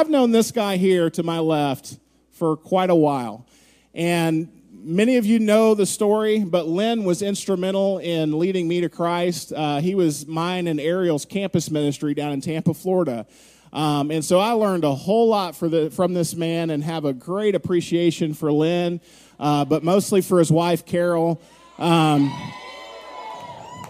[0.00, 1.98] I've known this guy here to my left
[2.30, 3.46] for quite a while.
[3.92, 8.88] And many of you know the story, but Lynn was instrumental in leading me to
[8.88, 9.52] Christ.
[9.54, 13.26] Uh, he was mine and Ariel's campus ministry down in Tampa, Florida.
[13.74, 17.12] Um, and so I learned a whole lot the, from this man and have a
[17.12, 19.02] great appreciation for Lynn,
[19.38, 21.42] uh, but mostly for his wife, Carol.
[21.76, 22.32] Um,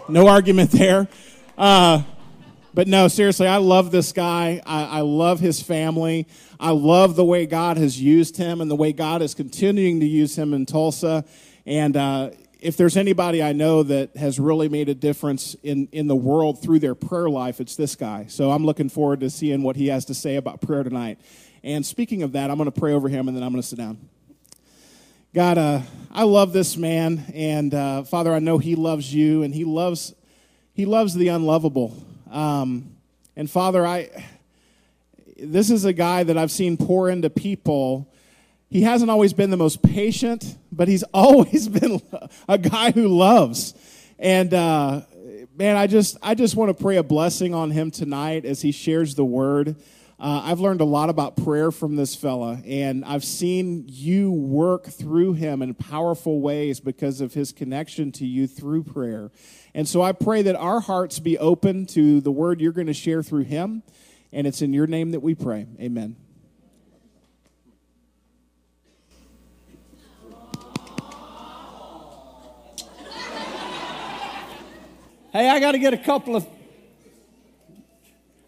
[0.09, 1.07] no argument there.
[1.57, 2.03] Uh,
[2.73, 4.61] but no, seriously, I love this guy.
[4.65, 6.27] I, I, love his family.
[6.59, 10.05] I love the way God has used him and the way God is continuing to
[10.05, 11.25] use him in Tulsa.
[11.65, 12.29] And uh,
[12.61, 16.61] if there's anybody I know that has really made a difference in, in the world
[16.61, 18.27] through their prayer life, it's this guy.
[18.29, 21.19] So I'm looking forward to seeing what he has to say about prayer tonight.
[21.63, 23.67] And speaking of that, I'm going to pray over him and then I'm going to
[23.67, 23.97] sit down.
[25.33, 25.81] God, uh,
[26.11, 30.13] I love this man, and uh, Father, I know he loves you, and he loves
[30.73, 31.95] he loves the unlovable.
[32.31, 32.95] Um,
[33.35, 34.09] and Father, I
[35.37, 38.11] this is a guy that I've seen pour into people.
[38.69, 42.01] He hasn't always been the most patient, but he's always been
[42.47, 43.73] a guy who loves.
[44.17, 45.01] And uh,
[45.55, 48.71] man, I just I just want to pray a blessing on him tonight as he
[48.71, 49.75] shares the word.
[50.21, 54.85] Uh, I've learned a lot about prayer from this fella, and I've seen you work
[54.85, 59.31] through him in powerful ways because of his connection to you through prayer.
[59.73, 62.93] And so I pray that our hearts be open to the word you're going to
[62.93, 63.81] share through him.
[64.31, 65.65] And it's in your name that we pray.
[65.79, 66.15] Amen.
[75.33, 76.45] Hey, I got to get a couple of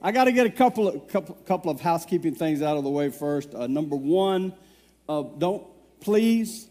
[0.05, 2.89] I got to get a couple of couple, couple of housekeeping things out of the
[2.89, 3.55] way first.
[3.55, 4.53] Uh, number one,
[5.07, 5.65] uh, don't
[6.01, 6.67] please,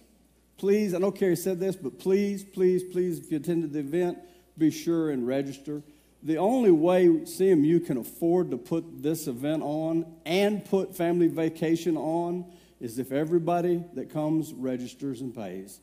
[0.58, 0.92] please.
[0.92, 4.18] I know Carrie said this, but please, please, please, if you attended the event,
[4.58, 5.82] be sure and register.
[6.22, 11.96] The only way CMU can afford to put this event on and put family vacation
[11.96, 12.44] on
[12.82, 15.80] is if everybody that comes registers and pays.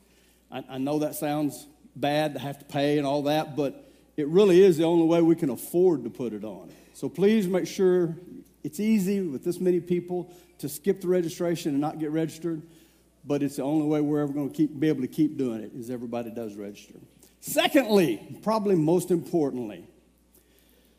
[0.52, 4.28] I, I know that sounds bad to have to pay and all that, but it
[4.28, 6.70] really is the only way we can afford to put it on.
[7.00, 8.14] So please make sure
[8.62, 12.62] it's easy with this many people to skip the registration and not get registered,
[13.24, 15.62] but it's the only way we're ever going to keep, be able to keep doing
[15.62, 16.96] it is everybody does register.
[17.40, 19.88] Secondly, probably most importantly,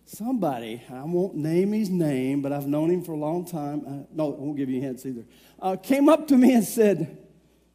[0.06, 3.82] somebody, I won't name his name, but I've known him for a long time.
[3.86, 5.26] Uh, no, I won't give you hints either.
[5.60, 7.18] Uh, came up to me and said,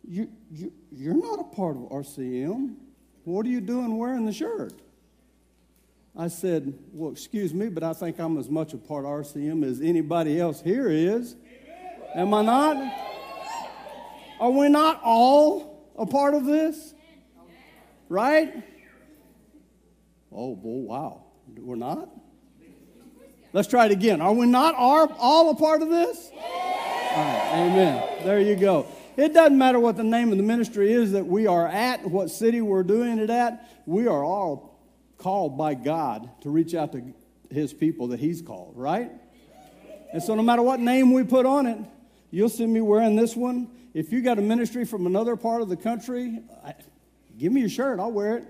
[0.03, 2.73] you, you, You're not a part of RCM.
[3.23, 4.73] What are you doing wearing the shirt?
[6.17, 9.65] I said, Well, excuse me, but I think I'm as much a part of RCM
[9.65, 11.35] as anybody else here is.
[12.15, 12.93] Am I not?
[14.39, 16.93] Are we not all a part of this?
[18.07, 18.63] Right?
[20.31, 21.23] Oh, boy, wow.
[21.57, 22.09] We're not?
[23.53, 24.21] Let's try it again.
[24.21, 26.29] Are we not all a part of this?
[27.15, 28.23] Amen.
[28.25, 28.85] There you go.
[29.15, 32.29] It doesn't matter what the name of the ministry is that we are at, what
[32.29, 33.69] city we're doing it at.
[33.85, 34.74] We are all
[35.25, 37.01] called by God to reach out to
[37.49, 39.11] his people that he's called, right?
[40.13, 41.79] And so no matter what name we put on it,
[42.29, 43.67] you'll see me wearing this one.
[43.95, 46.75] If you got a ministry from another part of the country, I,
[47.39, 48.43] Give me your shirt, I'll wear it.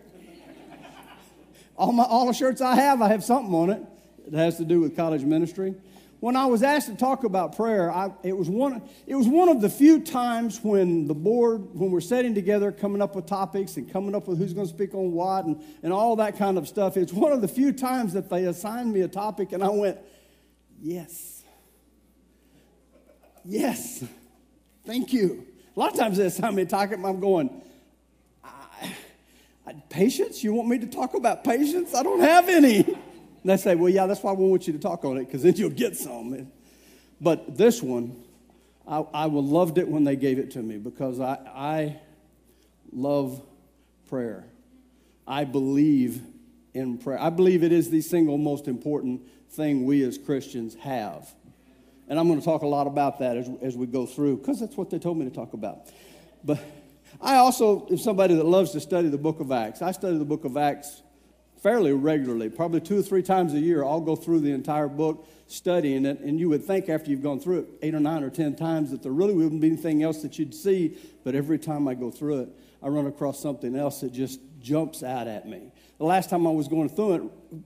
[1.77, 3.81] all, my, all the shirts I have, I have something on it
[4.27, 5.75] that has to do with college ministry.
[6.19, 9.49] When I was asked to talk about prayer, I, it, was one, it was one
[9.49, 13.77] of the few times when the board, when we're sitting together, coming up with topics
[13.77, 16.57] and coming up with who's going to speak on what and, and all that kind
[16.57, 19.63] of stuff, it's one of the few times that they assigned me a topic and
[19.63, 19.99] I went,
[20.81, 21.43] yes.
[23.43, 24.03] Yes.
[24.85, 25.45] Thank you.
[25.75, 27.61] A lot of times they assign me a topic and I'm going,
[29.95, 30.43] Patience?
[30.43, 31.95] You want me to talk about patience?
[31.95, 32.97] I don't have any.
[33.45, 35.55] They say, Well, yeah, that's why we want you to talk on it, because then
[35.55, 36.51] you'll get some.
[37.21, 38.23] But this one,
[38.87, 41.99] I, I loved it when they gave it to me because I, I
[42.91, 43.41] love
[44.09, 44.45] prayer.
[45.27, 46.21] I believe
[46.73, 47.19] in prayer.
[47.19, 51.33] I believe it is the single most important thing we as Christians have.
[52.07, 54.59] And I'm going to talk a lot about that as, as we go through because
[54.59, 55.87] that's what they told me to talk about.
[56.43, 56.59] But
[57.21, 59.81] I also am somebody that loves to study the book of Acts.
[59.81, 61.01] I study the book of Acts
[61.65, 63.83] fairly regularly, probably two or three times a year.
[63.83, 67.39] I'll go through the entire book studying it, and you would think after you've gone
[67.39, 70.21] through it eight or nine or ten times that there really wouldn't be anything else
[70.21, 72.49] that you'd see, but every time I go through it,
[72.83, 75.71] I run across something else that just jumps out at me.
[75.97, 77.63] The last time I was going through it,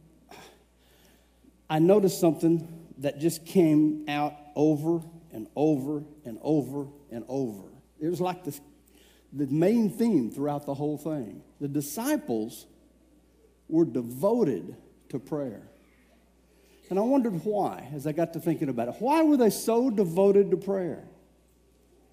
[1.70, 5.02] I noticed something that just came out over
[5.34, 7.68] and over and over and over.
[8.00, 8.62] It was like this
[9.34, 11.44] the main theme throughout the whole thing.
[11.60, 12.66] The disciples
[13.70, 14.76] were devoted
[15.10, 15.62] to prayer.
[16.90, 18.96] And I wondered why as I got to thinking about it.
[19.00, 21.04] Why were they so devoted to prayer?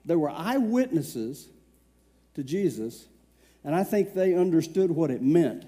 [0.04, 1.48] They were eyewitnesses
[2.34, 3.06] to Jesus,
[3.64, 5.64] and I think they understood what it meant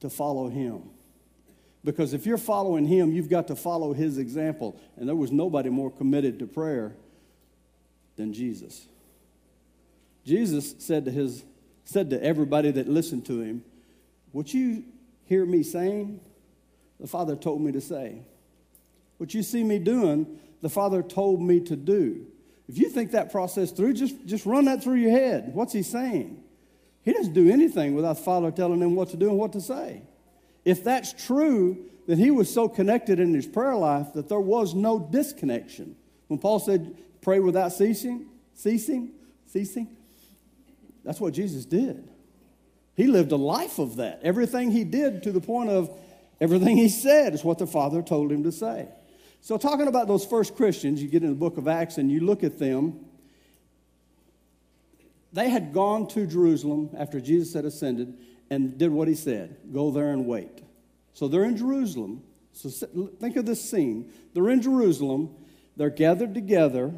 [0.00, 0.82] to follow him.
[1.82, 4.80] Because if you're following him, you've got to follow his example.
[4.96, 6.94] And there was nobody more committed to prayer
[8.16, 8.86] than Jesus.
[10.24, 11.44] Jesus said to, his,
[11.84, 13.64] said to everybody that listened to him,
[14.32, 14.84] What you
[15.26, 16.20] hear me saying,
[17.00, 18.22] the Father told me to say.
[19.18, 22.26] What you see me doing, the Father told me to do.
[22.68, 25.50] If you think that process through, just, just run that through your head.
[25.54, 26.42] What's he saying?
[27.02, 29.60] He doesn't do anything without the Father telling him what to do and what to
[29.60, 30.02] say.
[30.64, 34.74] If that's true, then he was so connected in his prayer life that there was
[34.74, 35.96] no disconnection.
[36.28, 39.12] When Paul said, pray without ceasing, ceasing,
[39.46, 39.94] ceasing,
[41.04, 42.08] that's what Jesus did.
[42.96, 44.20] He lived a life of that.
[44.22, 45.90] Everything he did to the point of
[46.40, 48.88] everything he said is what the Father told him to say.
[49.40, 52.20] So, talking about those first Christians, you get in the book of Acts and you
[52.20, 53.04] look at them.
[55.32, 58.16] They had gone to Jerusalem after Jesus had ascended
[58.50, 60.62] and did what he said go there and wait.
[61.12, 62.22] So they're in Jerusalem.
[62.52, 62.68] So
[63.20, 64.12] think of this scene.
[64.32, 65.34] They're in Jerusalem,
[65.76, 66.92] they're gathered together,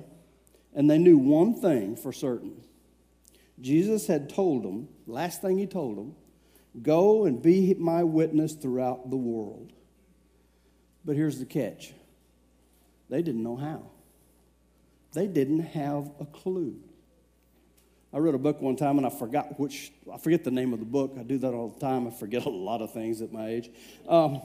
[0.75, 2.62] and they knew one thing for certain.
[3.61, 6.14] Jesus had told them, last thing he told them,
[6.82, 9.73] go and be my witness throughout the world.
[11.05, 11.93] But here's the catch
[13.08, 13.82] they didn't know how.
[15.12, 16.76] They didn't have a clue.
[18.12, 20.79] I read a book one time and I forgot which, I forget the name of
[20.79, 21.17] the book.
[21.19, 22.06] I do that all the time.
[22.06, 23.70] I forget a lot of things at my age.
[24.08, 24.41] Um,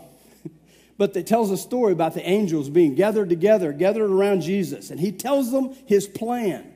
[0.97, 4.91] but it tells a story about the angels being gathered together, gathered around Jesus.
[4.91, 6.73] And he tells them his plan.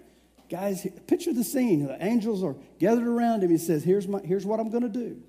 [0.50, 1.86] Guys, picture the scene.
[1.88, 3.50] The angels are gathered around him.
[3.50, 5.22] He says, Here's, my, here's what I'm going to do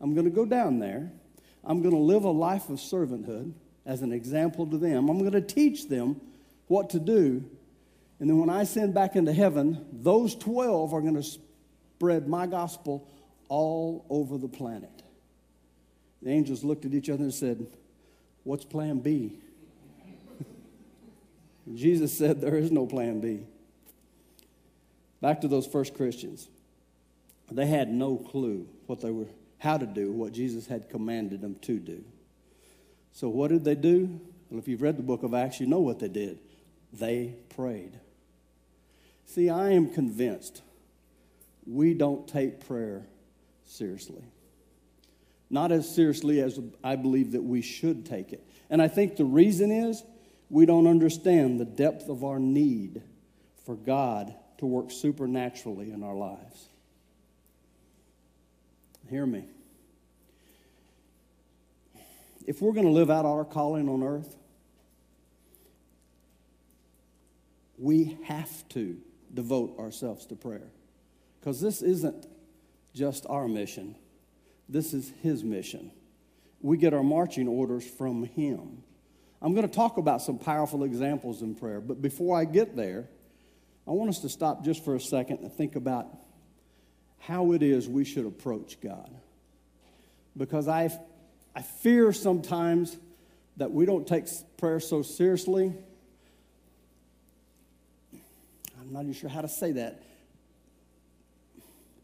[0.00, 1.12] I'm going to go down there.
[1.64, 3.52] I'm going to live a life of servanthood
[3.86, 5.08] as an example to them.
[5.08, 6.20] I'm going to teach them
[6.66, 7.44] what to do.
[8.18, 12.46] And then when I send back into heaven, those 12 are going to spread my
[12.46, 13.08] gospel
[13.48, 15.02] all over the planet.
[16.22, 17.66] The angels looked at each other and said,
[18.44, 19.38] What's plan B?
[21.74, 23.44] Jesus said, There is no plan B.
[25.22, 26.48] Back to those first Christians.
[27.50, 29.28] They had no clue what they were,
[29.58, 32.04] how to do what Jesus had commanded them to do.
[33.12, 34.20] So, what did they do?
[34.50, 36.40] Well, if you've read the book of Acts, you know what they did.
[36.92, 38.00] They prayed.
[39.26, 40.60] See, I am convinced
[41.66, 43.06] we don't take prayer
[43.64, 44.24] seriously.
[45.48, 48.44] Not as seriously as I believe that we should take it.
[48.68, 50.02] And I think the reason is
[50.50, 53.02] we don't understand the depth of our need
[53.64, 56.68] for God to work supernaturally in our lives.
[59.10, 59.42] Hear me
[62.46, 64.36] if we're going to live out our calling on earth,
[67.76, 68.98] we have to
[69.34, 70.70] devote ourselves to prayer.
[71.40, 72.28] Because this isn't
[72.94, 73.96] just our mission,
[74.68, 75.90] this is His mission.
[76.60, 78.84] We get our marching orders from Him.
[79.40, 83.08] I'm going to talk about some powerful examples in prayer, but before I get there,
[83.86, 86.06] I want us to stop just for a second and think about
[87.18, 89.10] how it is we should approach God.
[90.36, 90.90] Because I
[91.54, 92.96] I fear sometimes
[93.58, 94.26] that we don't take
[94.56, 95.72] prayer so seriously.
[98.80, 100.02] I'm not even sure how to say that.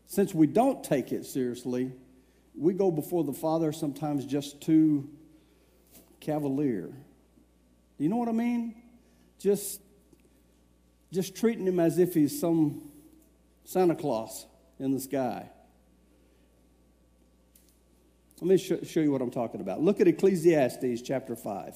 [0.07, 1.93] Since we don't take it seriously,
[2.57, 5.09] we go before the Father sometimes just too
[6.21, 6.87] cavalier.
[6.87, 8.75] Do you know what I mean?
[9.39, 9.81] Just,
[11.13, 12.83] just treating him as if he's some
[13.65, 14.47] Santa Claus
[14.79, 15.49] in the sky.
[18.41, 19.83] Let me show you what I'm talking about.
[19.83, 21.75] Look at Ecclesiastes chapter 5.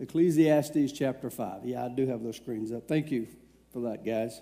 [0.00, 1.64] Ecclesiastes chapter 5.
[1.64, 2.88] Yeah, I do have those screens up.
[2.88, 3.28] Thank you
[3.72, 4.40] for that, guys.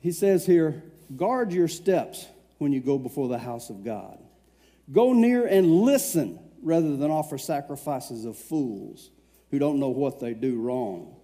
[0.00, 0.82] He says here,
[1.14, 2.26] guard your steps
[2.58, 4.18] when you go before the house of God.
[4.90, 9.10] Go near and listen rather than offer sacrifices of fools
[9.50, 11.14] who don't know what they do wrong.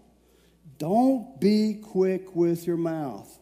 [0.78, 3.37] Don't be quick with your mouth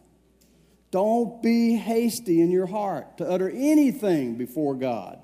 [0.95, 5.21] don't be hasty in your heart to utter anything before God.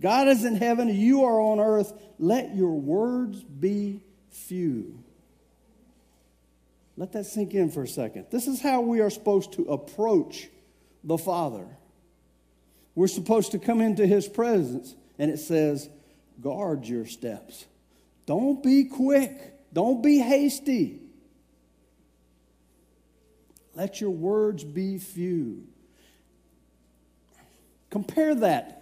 [0.00, 1.92] God is in heaven, you are on earth.
[2.18, 5.04] Let your words be few.
[6.96, 8.26] Let that sink in for a second.
[8.32, 10.48] This is how we are supposed to approach
[11.04, 11.68] the Father.
[12.96, 15.88] We're supposed to come into His presence, and it says,
[16.40, 17.64] guard your steps.
[18.26, 21.01] Don't be quick, don't be hasty.
[23.74, 25.66] Let your words be few.
[27.90, 28.78] Compare that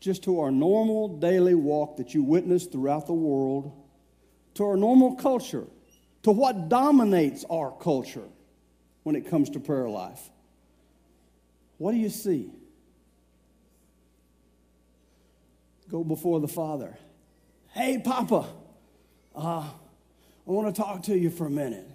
[0.00, 3.72] just to our normal daily walk that you witness throughout the world,
[4.54, 5.64] to our normal culture,
[6.22, 8.28] to what dominates our culture
[9.02, 10.30] when it comes to prayer life.
[11.78, 12.50] What do you see?
[15.90, 16.96] Go before the Father.
[17.72, 18.46] Hey, Papa,
[19.34, 19.70] uh, I
[20.44, 21.88] want to talk to you for a minute.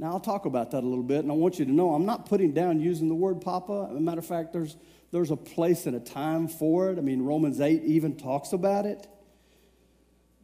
[0.00, 2.06] Now, I'll talk about that a little bit, and I want you to know I'm
[2.06, 3.88] not putting down using the word Papa.
[3.90, 4.78] As a matter of fact, there's,
[5.12, 6.96] there's a place and a time for it.
[6.96, 9.06] I mean, Romans 8 even talks about it.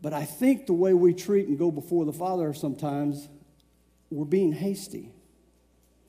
[0.03, 3.31] But I think the way we treat and go before the Father sometimes,
[4.11, 5.11] we're being hasty.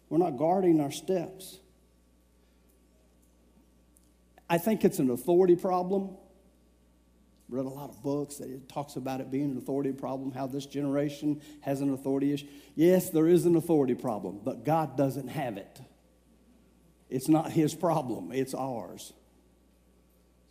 [0.10, 1.58] We're not guarding our steps.
[4.50, 6.18] I think it's an authority problem.
[7.50, 10.48] Read a lot of books that it talks about it being an authority problem, how
[10.48, 12.48] this generation has an authority issue.
[12.76, 15.80] Yes, there is an authority problem, but God doesn't have it.
[17.10, 19.14] It's not His problem, it's ours.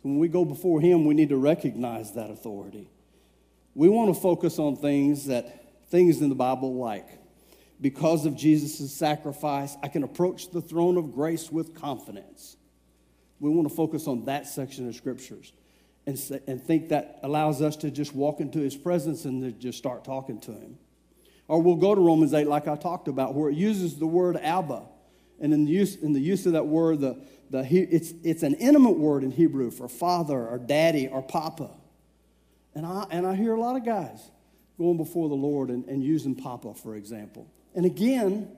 [0.01, 2.89] When we go before Him, we need to recognize that authority.
[3.75, 7.07] We want to focus on things that things in the Bible like
[7.79, 12.57] because of Jesus' sacrifice, I can approach the throne of grace with confidence.
[13.39, 15.53] We want to focus on that section of scriptures
[16.07, 19.77] and, and think that allows us to just walk into his presence and to just
[19.77, 20.77] start talking to him.
[21.49, 24.37] Or we'll go to Romans 8, like I talked about, where it uses the word
[24.37, 24.83] Abba.
[25.39, 28.55] And in the use, in the use of that word, the, the, it's, it's an
[28.55, 31.69] intimate word in Hebrew for father or daddy or papa.
[32.73, 34.31] And I, and I hear a lot of guys
[34.77, 37.47] going before the Lord and, and using papa, for example.
[37.75, 38.49] And again,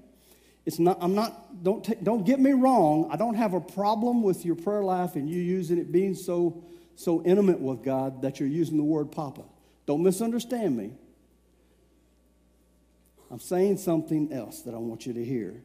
[0.66, 3.10] it's not, I'm not, don't, don't get me wrong.
[3.12, 6.64] I don't have a problem with your prayer life and you using it being so,
[7.00, 9.44] so intimate with God that you're using the word Papa.
[9.86, 10.92] Don't misunderstand me.
[13.32, 15.64] I'm saying something else that I want you to hear.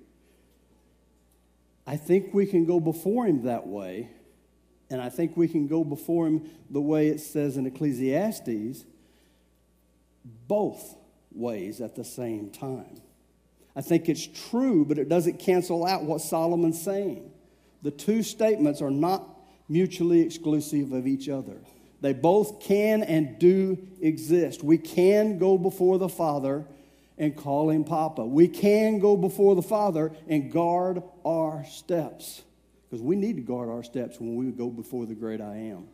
[1.88, 4.10] I think we can go before Him that way,
[4.88, 8.84] and I think we can go before Him the way it says in Ecclesiastes,
[10.46, 10.94] both
[11.32, 13.00] ways at the same time.
[13.74, 17.28] I think it's true, but it doesn't cancel out what Solomon's saying.
[17.82, 19.33] The two statements are not
[19.68, 21.56] mutually exclusive of each other.
[22.00, 24.62] They both can and do exist.
[24.62, 26.66] We can go before the Father
[27.16, 28.24] and call him Papa.
[28.24, 32.42] We can go before the Father and guard our steps
[32.90, 35.88] because we need to guard our steps when we go before the great I am.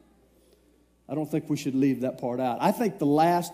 [1.08, 2.58] I don't think we should leave that part out.
[2.60, 3.52] I think the last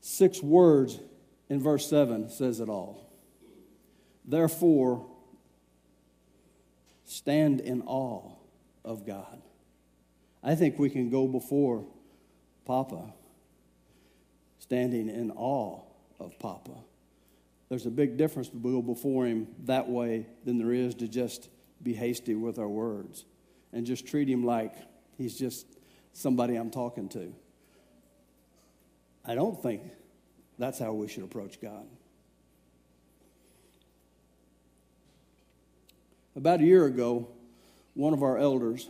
[0.00, 0.98] six words
[1.48, 3.10] in verse 7 says it all.
[4.24, 5.06] Therefore,
[7.04, 8.35] stand in awe
[8.86, 9.42] of God.
[10.42, 11.84] I think we can go before
[12.64, 13.12] Papa,
[14.60, 15.82] standing in awe
[16.20, 16.72] of Papa.
[17.68, 21.48] There's a big difference to go before Him that way than there is to just
[21.82, 23.24] be hasty with our words
[23.72, 24.74] and just treat Him like
[25.18, 25.66] He's just
[26.12, 27.34] somebody I'm talking to.
[29.24, 29.82] I don't think
[30.58, 31.86] that's how we should approach God.
[36.36, 37.28] About a year ago,
[37.96, 38.88] one of our elders,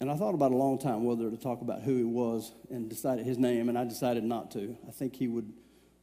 [0.00, 2.88] and I thought about a long time whether to talk about who he was and
[2.88, 4.76] decided his name, and I decided not to.
[4.86, 5.52] I think he would,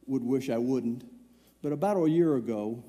[0.06, 1.04] would wish I wouldn't.
[1.62, 2.84] But about a year ago,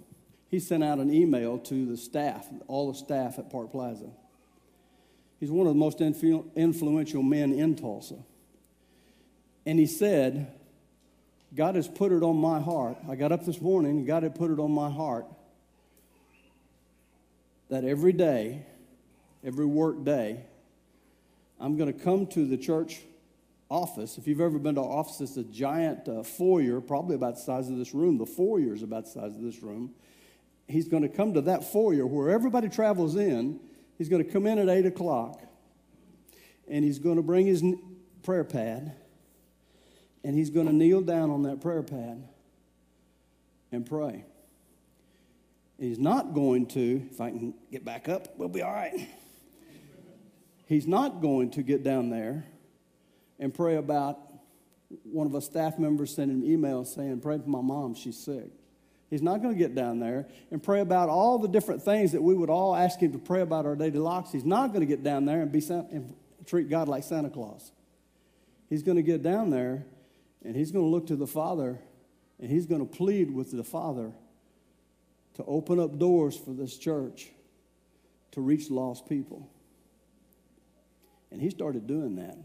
[0.50, 4.10] he sent out an email to the staff, all the staff at Park Plaza.
[5.40, 8.18] He's one of the most influ- influential men in Tulsa.
[9.66, 10.52] And he said,
[11.56, 12.98] God has put it on my heart.
[13.10, 15.26] I got up this morning, God had put it on my heart
[17.70, 18.66] that every day,
[19.44, 20.46] every work day,
[21.60, 23.02] I'm going to come to the church
[23.70, 24.18] office.
[24.18, 27.42] If you've ever been to our office, it's a giant uh, foyer, probably about the
[27.42, 28.18] size of this room.
[28.18, 29.94] The foyer is about the size of this room.
[30.68, 33.60] He's going to come to that foyer where everybody travels in.
[33.98, 35.42] He's going to come in at 8 o'clock
[36.68, 37.64] and he's going to bring his
[38.24, 38.94] prayer pad
[40.24, 42.28] and he's going to kneel down on that prayer pad
[43.72, 44.26] and pray.
[45.80, 49.08] He's not going to, if I can get back up, we'll be all right.
[50.66, 52.46] He's not going to get down there
[53.40, 54.20] and pray about
[55.04, 58.50] one of our staff members sending an email saying, Pray for my mom, she's sick.
[59.10, 62.22] He's not going to get down there and pray about all the different things that
[62.22, 64.32] we would all ask him to pray about our daily lives.
[64.32, 66.14] He's not going to get down there and, be, and
[66.46, 67.72] treat God like Santa Claus.
[68.70, 69.86] He's going to get down there
[70.44, 71.80] and he's going to look to the Father
[72.40, 74.12] and he's going to plead with the Father
[75.38, 77.30] to open up doors for this church
[78.32, 79.50] to reach lost people.
[81.32, 82.38] And he started doing that.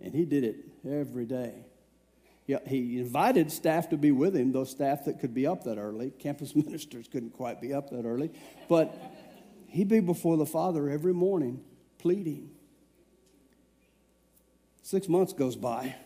[0.00, 0.56] And he did it
[0.88, 1.54] every day.
[2.46, 5.78] Yeah, he invited staff to be with him, those staff that could be up that
[5.78, 6.10] early.
[6.10, 8.30] Campus ministers couldn't quite be up that early.
[8.68, 8.94] But
[9.74, 11.60] He'd be before the Father every morning
[11.98, 12.48] pleading.
[14.84, 15.96] Six months goes by.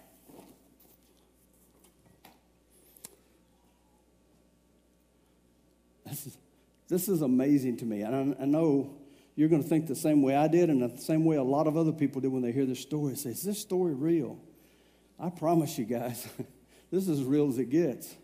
[6.09, 6.39] This is,
[6.89, 8.03] this is amazing to me.
[8.03, 8.95] And I, I know
[9.37, 11.67] you're going to think the same way I did, and the same way a lot
[11.67, 13.15] of other people did when they hear this story.
[13.15, 14.39] Say, is this story real?
[15.21, 16.27] I promise you guys,
[16.91, 18.15] this is as real as it gets.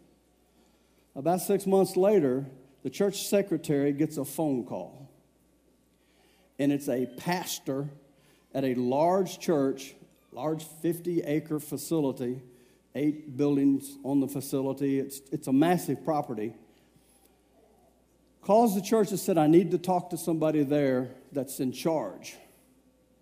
[1.15, 2.47] About six months later,
[2.83, 5.09] the church secretary gets a phone call.
[6.59, 7.89] And it's a pastor
[8.53, 9.95] at a large church,
[10.33, 12.43] large 50 acre facility,
[12.95, 14.99] eight buildings on the facility.
[14.99, 16.55] It's, it's a massive property
[18.45, 22.37] calls the church and said, I need to talk to somebody there that's in charge.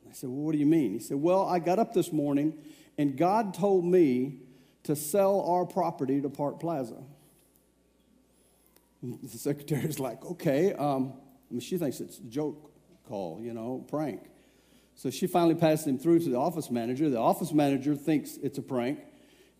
[0.08, 0.92] I said, Well, what do you mean?
[0.92, 2.58] He said, Well, I got up this morning
[2.98, 4.40] and God told me
[4.82, 7.02] to sell our property to Park Plaza.
[9.02, 10.74] The secretary's like, Okay.
[10.74, 11.14] Um,
[11.50, 12.72] I mean, she thinks it's a joke
[13.06, 14.22] call, you know, prank.
[14.94, 17.08] So she finally passes him through to the office manager.
[17.08, 19.00] The office manager thinks it's a prank,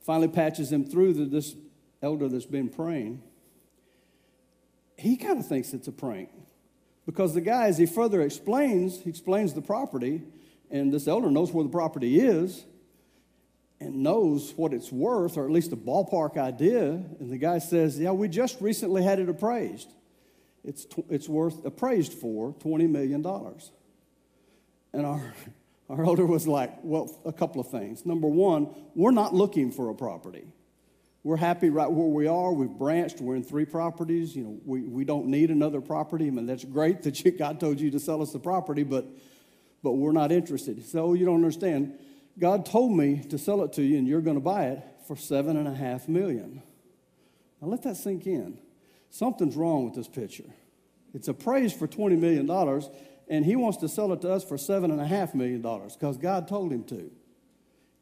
[0.01, 1.55] finally patches him through to this
[2.03, 3.23] elder that's been praying
[4.97, 6.31] he kind of thinks it's a prank.
[7.05, 10.23] Because the guy, as he further explains, he explains the property,
[10.71, 12.65] and this elder knows where the property is
[13.81, 16.91] and knows what it's worth, or at least a ballpark idea.
[16.91, 19.93] And the guy says, Yeah, we just recently had it appraised.
[20.65, 23.27] It's, it's worth appraised for $20 million.
[24.93, 25.35] And our,
[25.91, 28.07] our elder was like, Well, a couple of things.
[28.07, 30.47] Number one, we're not looking for a property.
[31.25, 32.53] We're happy right where we are.
[32.53, 33.21] We've branched.
[33.21, 34.35] We're in three properties.
[34.35, 36.27] You know, we, we don't need another property.
[36.27, 39.07] I mean, that's great that you, God told you to sell us the property, but,
[39.85, 40.85] but we're not interested.
[40.85, 41.97] So you don't understand.
[42.39, 45.15] God told me to sell it to you, and you're going to buy it for
[45.15, 46.61] seven and a half million.
[47.61, 48.59] Now let that sink in.
[49.11, 50.51] Something's wrong with this picture.
[51.15, 52.51] It's appraised for $20 million,
[53.29, 56.83] and he wants to sell it to us for $7.5 million because God told him
[56.85, 57.13] to.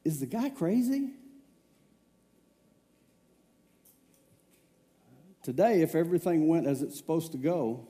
[0.05, 1.11] Is the guy crazy?
[5.43, 7.89] Today, if everything went as it's supposed to go,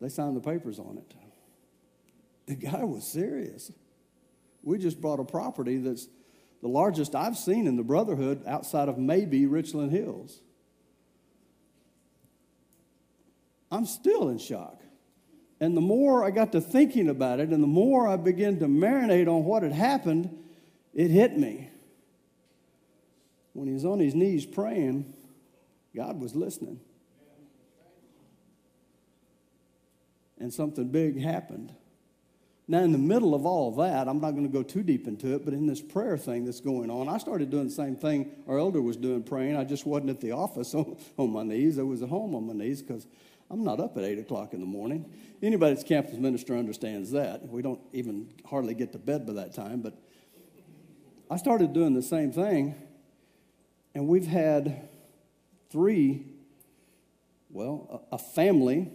[0.00, 1.14] they signed the papers on it.
[2.46, 3.72] The guy was serious.
[4.62, 6.08] We just bought a property that's
[6.60, 10.40] the largest I've seen in the Brotherhood outside of maybe Richland Hills.
[13.70, 14.82] I'm still in shock.
[15.60, 18.66] And the more I got to thinking about it, and the more I began to
[18.66, 20.36] marinate on what had happened,
[20.94, 21.70] it hit me.
[23.52, 25.12] When he was on his knees praying,
[25.98, 26.78] God was listening.
[30.38, 31.74] And something big happened.
[32.68, 35.34] Now, in the middle of all that, I'm not going to go too deep into
[35.34, 38.30] it, but in this prayer thing that's going on, I started doing the same thing
[38.46, 39.56] our elder was doing praying.
[39.56, 41.80] I just wasn't at the office on, on my knees.
[41.80, 43.08] I was at home on my knees because
[43.50, 45.10] I'm not up at 8 o'clock in the morning.
[45.42, 47.48] Anybody that's campus minister understands that.
[47.48, 49.98] We don't even hardly get to bed by that time, but
[51.28, 52.76] I started doing the same thing,
[53.96, 54.87] and we've had
[55.70, 56.26] Three,
[57.50, 58.90] well, a, family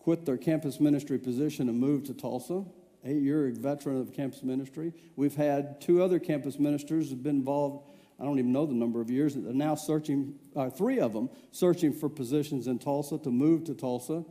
[0.00, 2.64] quit their campus ministry position and moved to Tulsa.
[3.04, 4.92] Eight year veteran of campus ministry.
[5.16, 7.88] We've had two other campus ministers have been involved,
[8.20, 11.28] I don't even know the number of years, they're now searching, uh, three of them
[11.50, 14.24] searching for positions in Tulsa to move to Tulsa.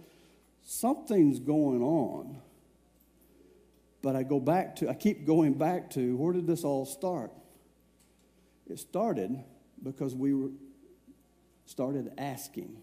[0.63, 2.41] Something's going on.
[4.01, 7.31] But I go back to, I keep going back to where did this all start?
[8.67, 9.43] It started
[9.83, 10.49] because we were
[11.65, 12.77] started asking.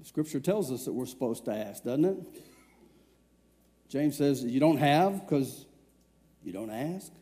[0.00, 2.18] The scripture tells us that we're supposed to ask, doesn't it?
[3.88, 5.66] James says you don't have because
[6.42, 7.12] you don't ask.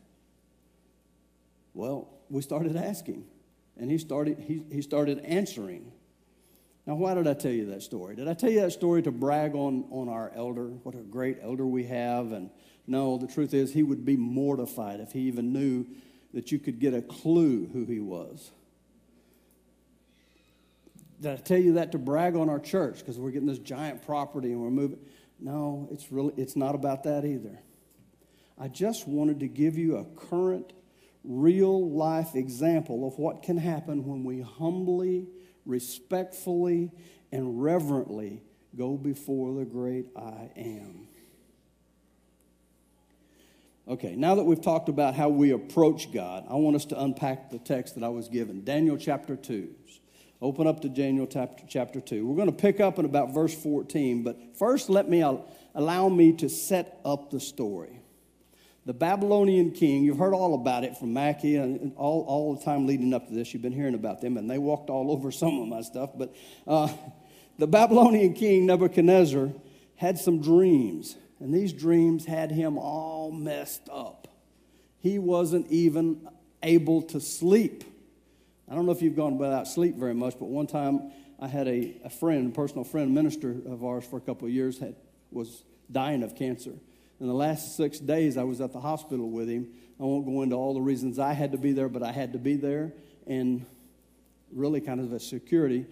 [1.73, 3.25] Well, we started asking,
[3.77, 5.91] and he started, he, he started answering.
[6.85, 8.15] Now, why did I tell you that story?
[8.15, 10.67] Did I tell you that story to brag on, on our elder?
[10.67, 12.31] What a great elder we have.
[12.31, 12.49] And
[12.87, 15.85] no, the truth is, he would be mortified if he even knew
[16.33, 18.51] that you could get a clue who he was.
[21.21, 24.03] Did I tell you that to brag on our church because we're getting this giant
[24.03, 24.99] property and we're moving?
[25.39, 27.59] No, it's really it's not about that either.
[28.57, 30.73] I just wanted to give you a current,
[31.23, 35.27] real life example of what can happen when we humbly,
[35.65, 36.91] respectfully,
[37.31, 38.41] and reverently
[38.75, 41.07] go before the great I am.
[43.87, 47.51] Okay, now that we've talked about how we approach God, I want us to unpack
[47.51, 49.69] the text that I was given Daniel chapter 2.
[50.41, 52.25] Open up to Daniel chapter, chapter 2.
[52.25, 55.23] We're going to pick up in about verse 14, but first let me
[55.75, 57.99] allow me to set up the story.
[58.87, 62.87] The Babylonian king, you've heard all about it from Mackie and all, all the time
[62.87, 63.53] leading up to this.
[63.53, 66.09] You've been hearing about them, and they walked all over some of my stuff.
[66.17, 66.91] But uh,
[67.59, 69.51] the Babylonian king Nebuchadnezzar
[69.97, 74.27] had some dreams, and these dreams had him all messed up.
[74.97, 76.27] He wasn't even
[76.63, 77.83] able to sleep.
[78.71, 81.67] I don't know if you've gone without sleep very much, but one time I had
[81.67, 84.95] a, a friend, a personal friend, minister of ours for a couple of years, had,
[85.29, 86.71] was dying of cancer.
[87.19, 89.67] In the last six days, I was at the hospital with him.
[89.99, 92.31] I won't go into all the reasons I had to be there, but I had
[92.31, 92.93] to be there,
[93.27, 93.65] and
[94.53, 95.85] really kind of a security.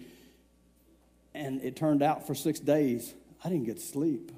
[1.34, 3.12] And it turned out for six days,
[3.44, 4.32] I didn't get sleep.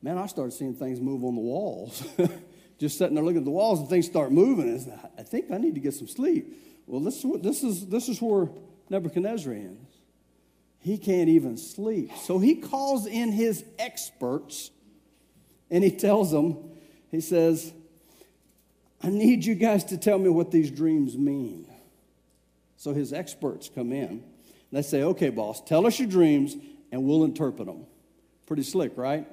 [0.00, 2.06] Man, I started seeing things move on the walls.
[2.78, 4.96] Just sitting there looking at the walls and things start moving.
[5.18, 6.56] I think I need to get some sleep.
[6.86, 8.48] Well, this is, this is, this is where
[8.90, 9.88] Nebuchadnezzar ends.
[10.80, 12.10] He can't even sleep.
[12.22, 14.70] So he calls in his experts
[15.70, 16.56] and he tells them,
[17.10, 17.72] he says,
[19.02, 21.66] I need you guys to tell me what these dreams mean.
[22.76, 24.24] So his experts come in.
[24.72, 26.56] They say, okay, boss, tell us your dreams
[26.90, 27.86] and we'll interpret them.
[28.46, 29.26] Pretty slick, right?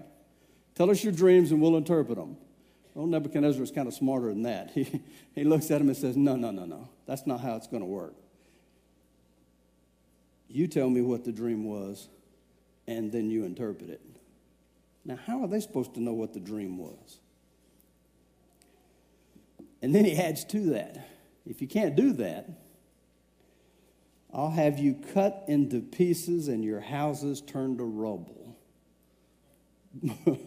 [0.75, 2.37] Tell us your dreams and we'll interpret them.
[2.93, 4.71] Well, Nebuchadnezzar is kind of smarter than that.
[4.75, 5.01] He,
[5.33, 6.89] he looks at him and says, No, no, no, no.
[7.09, 8.13] That's not how it's going to work.
[10.47, 12.07] You tell me what the dream was,
[12.87, 14.01] and then you interpret it.
[15.03, 17.19] Now, how are they supposed to know what the dream was?
[19.81, 21.03] And then he adds to that
[21.47, 22.47] if you can't do that,
[24.31, 28.55] I'll have you cut into pieces and your houses turned to rubble.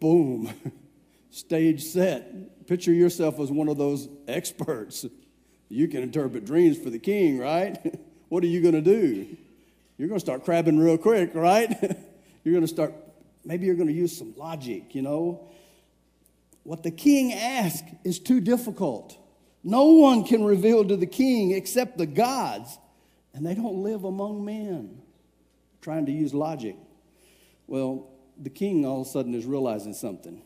[0.00, 0.54] Boom.
[1.30, 2.68] Stage set.
[2.68, 5.04] Picture yourself as one of those experts.
[5.68, 7.78] You can interpret dreams for the king, right?
[8.28, 9.36] what are you going to do?
[9.96, 11.70] You're going to start crabbing real quick, right?
[12.44, 12.94] you're going to start,
[13.44, 15.48] maybe you're going to use some logic, you know?
[16.64, 19.16] What the king asks is too difficult.
[19.62, 22.78] No one can reveal to the king except the gods,
[23.32, 25.00] and they don't live among men.
[25.80, 26.76] Trying to use logic.
[27.66, 30.42] Well, the king all of a sudden is realizing something.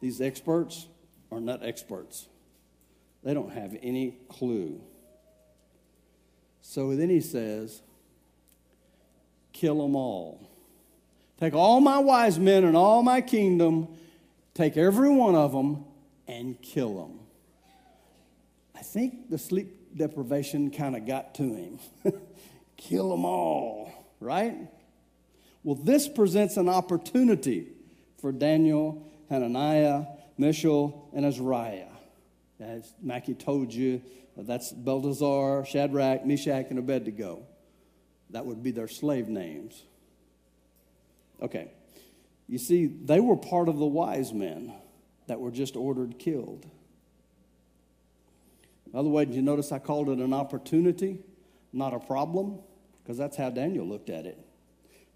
[0.00, 0.86] These experts
[1.30, 2.28] are not experts,
[3.22, 4.80] they don't have any clue.
[6.60, 7.82] So then he says,
[9.52, 10.48] Kill them all.
[11.38, 13.88] Take all my wise men and all my kingdom
[14.54, 15.84] take every one of them
[16.28, 17.20] and kill them.
[18.74, 21.78] I think the sleep deprivation kind of got to him.
[22.76, 24.56] kill them all, right?
[25.62, 27.68] Well, this presents an opportunity
[28.20, 30.04] for Daniel, Hananiah,
[30.36, 31.91] Mishael, and Azariah.
[32.62, 34.02] As Mackie told you,
[34.36, 37.42] that's Belteshazzar, Shadrach, Meshach, and Abednego.
[38.30, 39.82] That would be their slave names.
[41.42, 41.72] Okay.
[42.48, 44.72] You see, they were part of the wise men
[45.26, 46.66] that were just ordered killed.
[48.92, 51.18] By the way, did you notice I called it an opportunity,
[51.72, 52.60] not a problem?
[53.02, 54.38] Because that's how Daniel looked at it.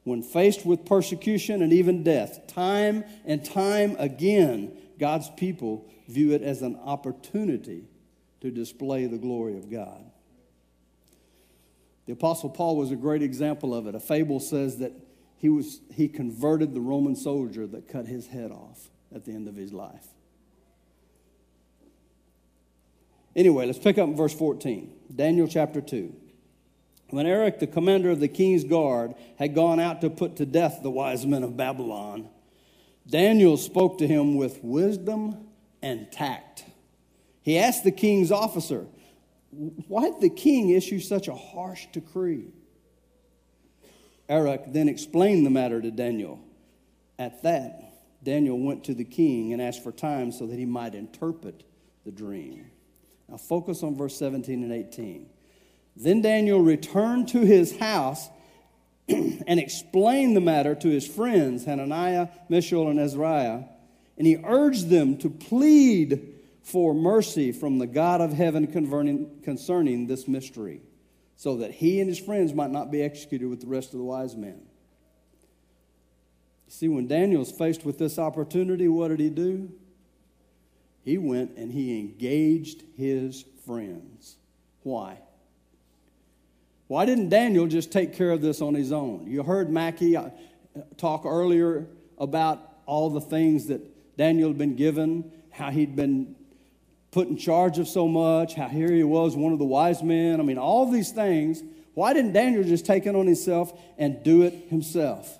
[0.05, 6.43] When faced with persecution and even death, time and time again, God's people view it
[6.43, 7.85] as an opportunity
[8.41, 10.05] to display the glory of God.
[12.07, 13.95] The Apostle Paul was a great example of it.
[13.95, 14.93] A fable says that
[15.39, 19.49] he, was, he converted the Roman soldier that cut his head off at the end
[19.49, 20.07] of his life.
[23.35, 26.15] Anyway, let's pick up in verse 14, Daniel chapter 2.
[27.11, 30.81] When Arioch, the commander of the king's guard, had gone out to put to death
[30.83, 32.29] the wise men of Babylon,
[33.09, 35.47] Daniel spoke to him with wisdom
[35.83, 36.65] and tact.
[37.43, 38.87] He asked the king's officer,
[39.51, 42.49] Why did the king issue such a harsh decree?
[44.29, 46.41] Arioch then explained the matter to Daniel.
[47.19, 47.87] At that,
[48.25, 51.63] Daniel went to the king and asked for time so that he might interpret
[52.05, 52.71] the dream.
[53.29, 55.29] Now, focus on verse 17 and 18.
[55.95, 58.29] Then Daniel returned to his house
[59.09, 63.65] and explained the matter to his friends, Hananiah, Mishael, and Azariah,
[64.19, 68.67] and he urged them to plead for mercy from the God of heaven
[69.43, 70.81] concerning this mystery
[71.37, 74.05] so that he and his friends might not be executed with the rest of the
[74.05, 74.63] wise men.
[76.69, 79.71] See, when Daniel was faced with this opportunity, what did he do?
[81.05, 84.37] He went and he engaged his friends.
[84.83, 85.19] Why?
[86.89, 89.27] Why didn't Daniel just take care of this on his own?
[89.27, 90.31] You heard Mackie uh,
[90.97, 91.87] talk earlier
[92.19, 96.37] about all the things that Daniel had been given, how he'd been
[97.11, 100.41] put in charge of so much, how here he was, one of the wise men.
[100.41, 101.63] I mean, all these things.
[101.95, 105.39] Why didn't Daniel just take it on himself and do it himself?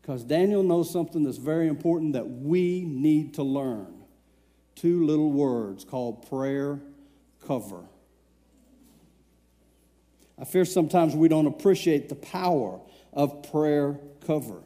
[0.00, 3.94] Because Daniel knows something that's very important that we need to learn.
[4.74, 6.80] Two little words called prayer
[7.46, 7.84] cover.
[10.38, 12.80] I fear sometimes we don't appreciate the power
[13.12, 14.62] of prayer cover.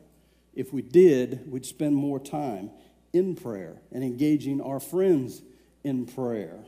[0.54, 2.70] If we did, we'd spend more time
[3.12, 5.42] in prayer and engaging our friends
[5.84, 6.58] in prayer.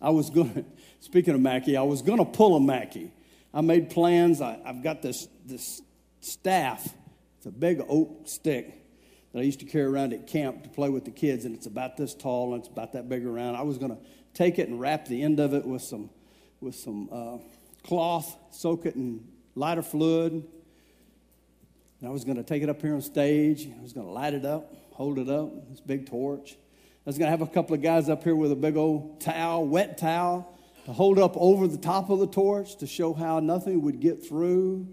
[0.00, 0.64] I was going to,
[1.00, 3.12] speaking of Mackie, I was going to pull a Mackie.
[3.52, 4.40] I made plans.
[4.40, 5.80] I, have got this, this
[6.20, 6.86] staff.
[7.38, 8.82] It's a big oak stick
[9.32, 11.66] that I used to carry around at camp to play with the kids, and it's
[11.66, 13.56] about this tall and it's about that big around.
[13.56, 13.98] I was going to
[14.34, 16.10] take it and wrap the end of it with some,
[16.66, 17.38] with some uh,
[17.86, 19.24] cloth, soak it in
[19.54, 20.32] lighter fluid.
[20.32, 23.68] And I was going to take it up here on stage.
[23.68, 26.54] I was going to light it up, hold it up, this big torch.
[26.54, 29.20] I was going to have a couple of guys up here with a big old
[29.20, 30.52] towel, wet towel,
[30.86, 34.26] to hold up over the top of the torch to show how nothing would get
[34.26, 34.88] through.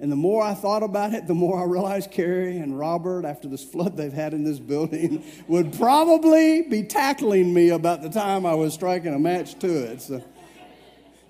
[0.00, 3.48] And the more I thought about it, the more I realized Carrie and Robert, after
[3.48, 8.46] this flood they've had in this building, would probably be tackling me about the time
[8.46, 10.00] I was striking a match to it.
[10.00, 10.22] So,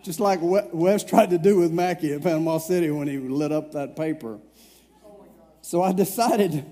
[0.02, 3.72] just like Wes tried to do with Mackie at Panama City when he lit up
[3.72, 4.38] that paper.
[5.62, 6.64] So I decided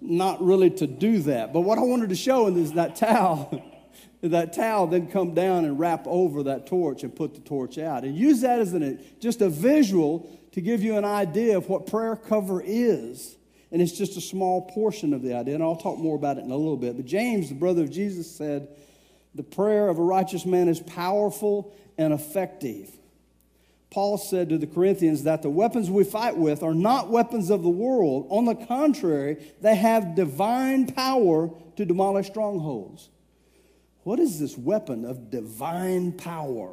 [0.00, 1.52] not really to do that.
[1.52, 3.62] But what I wanted to show is that towel,
[4.22, 8.04] that towel then come down and wrap over that torch and put the torch out.
[8.04, 11.86] And use that as an, just a visual to give you an idea of what
[11.86, 13.36] prayer cover is.
[13.72, 15.54] And it's just a small portion of the idea.
[15.54, 16.96] And I'll talk more about it in a little bit.
[16.96, 18.68] But James, the brother of Jesus, said,
[19.36, 22.90] The prayer of a righteous man is powerful and effective.
[23.90, 27.62] Paul said to the Corinthians that the weapons we fight with are not weapons of
[27.62, 28.26] the world.
[28.30, 33.10] On the contrary, they have divine power to demolish strongholds.
[34.04, 36.72] What is this weapon of divine power?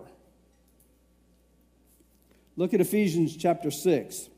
[2.56, 4.30] Look at Ephesians chapter 6.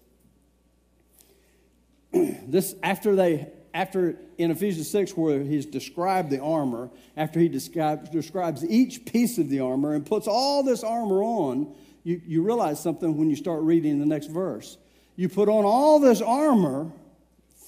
[2.14, 8.10] this after they after in Ephesians 6 where he's described the armor, after he describes,
[8.10, 12.82] describes each piece of the armor and puts all this armor on, you, you realize
[12.82, 14.78] something when you start reading the next verse.
[15.18, 16.90] You put on all this armor,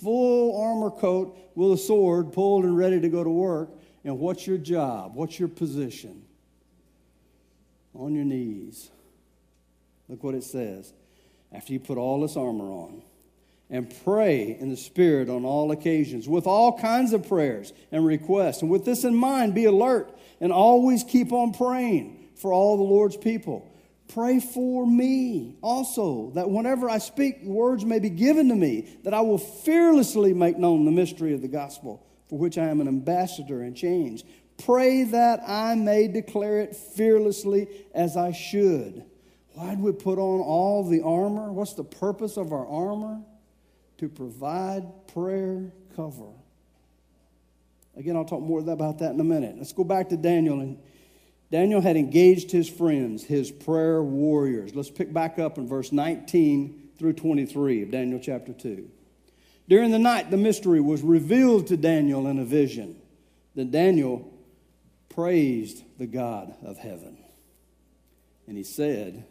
[0.01, 3.69] full armor coat with a sword, pulled and ready to go to work.
[4.05, 5.13] And what's your job?
[5.13, 6.23] What's your position?
[7.93, 8.89] On your knees.
[10.07, 10.93] Look what it says.
[11.51, 13.01] After you put all this armor on,
[13.69, 18.61] and pray in the Spirit on all occasions with all kinds of prayers and requests.
[18.61, 22.83] And with this in mind, be alert and always keep on praying for all the
[22.83, 23.69] Lord's people.
[24.07, 29.13] Pray for me also, that whenever I speak, words may be given to me, that
[29.13, 32.87] I will fearlessly make known the mystery of the gospel, for which I am an
[32.87, 34.23] ambassador in chains.
[34.63, 39.03] Pray that I may declare it fearlessly as I should.
[39.53, 41.51] Why'd we put on all the armor?
[41.51, 43.21] What's the purpose of our armor?
[43.97, 46.29] To provide prayer cover.
[47.95, 49.55] Again, I'll talk more about that in a minute.
[49.57, 50.77] Let's go back to Daniel and
[51.49, 54.75] Daniel had engaged his friends, his prayer warriors.
[54.75, 58.89] Let's pick back up in verse 19 through 23 of Daniel chapter 2.
[59.69, 63.01] During the night, the mystery was revealed to Daniel in a vision.
[63.55, 64.33] Then Daniel
[65.09, 67.17] praised the God of heaven.
[68.47, 69.25] And he said,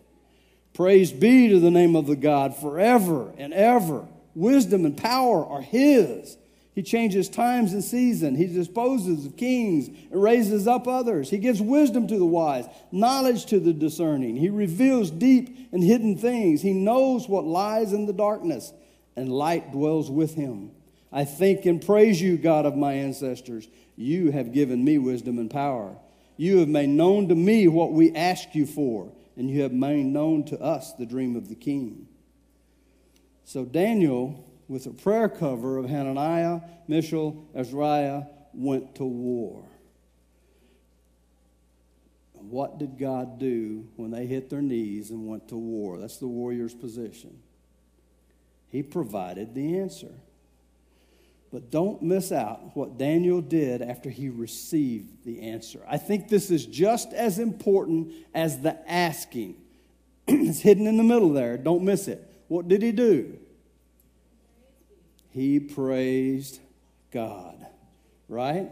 [0.75, 4.07] Praise be to the name of the God forever and ever.
[4.37, 6.37] Wisdom and power are his.
[6.75, 8.35] He changes times and season.
[8.35, 11.31] He disposes of kings and raises up others.
[11.31, 14.37] He gives wisdom to the wise, knowledge to the discerning.
[14.37, 16.61] He reveals deep and hidden things.
[16.61, 18.75] He knows what lies in the darkness,
[19.17, 20.71] and light dwells with him.
[21.11, 23.67] I thank and praise you, God of my ancestors.
[23.97, 25.97] You have given me wisdom and power.
[26.37, 30.05] You have made known to me what we ask you for, and you have made
[30.05, 32.07] known to us the dream of the king.
[33.47, 39.63] So Daniel with a prayer cover of Hananiah, Mishael, Azariah went to war.
[42.35, 45.99] What did God do when they hit their knees and went to war?
[45.99, 47.39] That's the warrior's position.
[48.69, 50.13] He provided the answer.
[51.53, 55.81] But don't miss out what Daniel did after he received the answer.
[55.89, 59.55] I think this is just as important as the asking.
[60.27, 61.57] it's hidden in the middle there.
[61.57, 62.33] Don't miss it.
[62.49, 63.39] What did he do?
[65.31, 66.61] He praised
[67.11, 67.67] God,
[68.29, 68.71] right?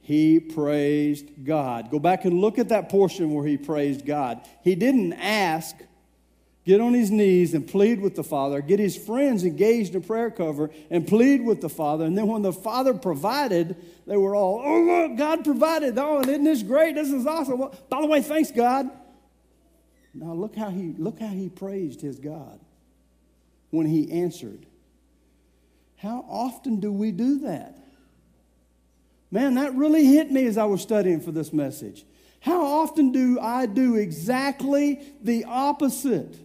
[0.00, 1.90] He praised God.
[1.90, 4.40] Go back and look at that portion where he praised God.
[4.62, 5.76] He didn't ask,
[6.64, 10.30] get on his knees and plead with the Father, get his friends engaged in prayer
[10.30, 12.04] cover and plead with the Father.
[12.04, 13.76] And then when the Father provided,
[14.06, 15.98] they were all, oh, look, God provided.
[15.98, 16.94] Oh, isn't this great?
[16.94, 17.58] This is awesome.
[17.58, 18.88] Well, by the way, thanks, God.
[20.14, 22.60] Now look how he look how he praised his God
[23.74, 24.64] when he answered.
[25.96, 27.76] How often do we do that?
[29.30, 32.04] Man, that really hit me as I was studying for this message.
[32.40, 36.36] How often do I do exactly the opposite?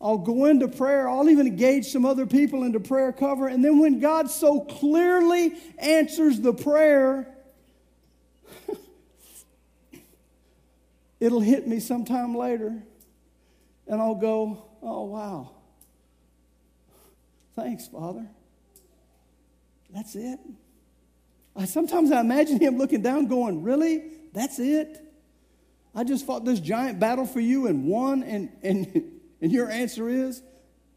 [0.00, 1.08] I'll go into prayer.
[1.08, 3.48] I'll even engage some other people into prayer cover.
[3.48, 7.28] And then when God so clearly answers the prayer,
[11.20, 12.80] it'll hit me sometime later.
[13.88, 15.50] And I'll go, oh, wow.
[17.58, 18.24] Thanks, Father.
[19.92, 20.38] That's it.
[21.56, 24.04] I, sometimes I imagine him looking down, going, Really?
[24.32, 25.04] That's it?
[25.92, 28.86] I just fought this giant battle for you and won, and, and,
[29.42, 30.40] and your answer is,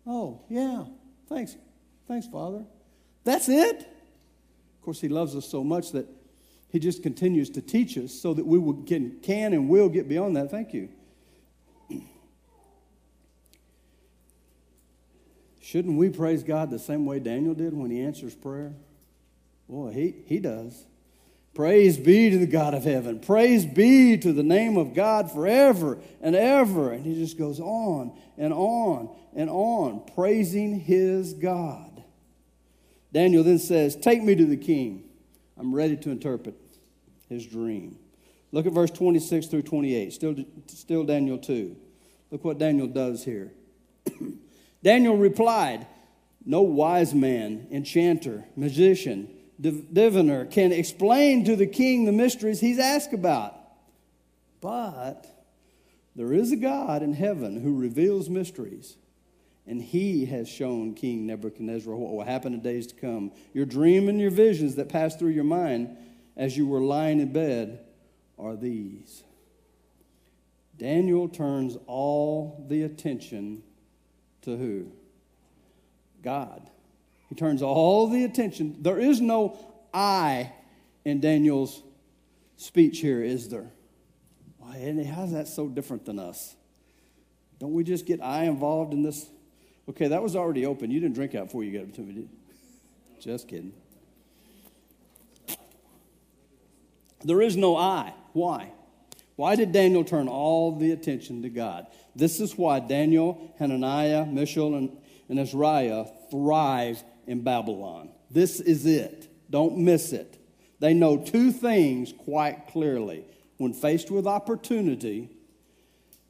[0.06, 0.86] Oh, yeah,
[1.28, 1.58] thanks.
[2.08, 2.63] Thanks, Father.
[3.24, 3.80] That's it?
[3.80, 6.08] Of course, he loves us so much that
[6.69, 10.08] he just continues to teach us so that we will, can, can and will get
[10.08, 10.52] beyond that.
[10.52, 10.89] Thank you.
[15.71, 18.73] Shouldn't we praise God the same way Daniel did when he answers prayer?
[19.69, 20.84] Boy, he, he does.
[21.53, 23.21] Praise be to the God of heaven.
[23.21, 26.91] Praise be to the name of God forever and ever.
[26.91, 32.03] And he just goes on and on and on, praising his God.
[33.13, 35.05] Daniel then says, Take me to the king.
[35.57, 36.55] I'm ready to interpret
[37.29, 37.97] his dream.
[38.51, 40.36] Look at verse 26 through 28, still,
[40.67, 41.77] still Daniel 2.
[42.29, 43.53] Look what Daniel does here.
[44.83, 45.85] Daniel replied,
[46.45, 49.29] No wise man, enchanter, magician,
[49.61, 53.55] diviner can explain to the king the mysteries he's asked about.
[54.59, 55.27] But
[56.15, 58.97] there is a God in heaven who reveals mysteries,
[59.67, 63.31] and he has shown King Nebuchadnezzar what will happen in days to come.
[63.53, 65.95] Your dream and your visions that passed through your mind
[66.35, 67.79] as you were lying in bed
[68.39, 69.23] are these.
[70.77, 73.61] Daniel turns all the attention
[74.43, 74.91] to who?
[76.21, 76.69] God.
[77.30, 78.77] He turns all the attention.
[78.82, 79.58] There is no
[79.93, 80.51] I
[81.06, 81.82] in Daniel's
[82.58, 83.71] speech here, is there?
[84.58, 86.56] Why, how's that so different than us?
[87.60, 89.27] Don't we just get I involved in this?
[89.89, 90.91] Okay, that was already open.
[90.91, 92.30] You didn't drink out before you got up to me, did you?
[93.19, 93.73] Just kidding.
[97.23, 98.13] There is no I.
[98.34, 98.71] Why?
[99.41, 101.88] Why did Daniel turn all the attention to God?
[102.15, 104.95] This is why Daniel, Hananiah, Mishael, and,
[105.30, 108.12] and Azariah thrive in Babylon.
[108.30, 109.34] This is it.
[109.49, 110.38] Don't miss it.
[110.80, 113.25] They know two things quite clearly.
[113.58, 115.32] When faced with opportunity,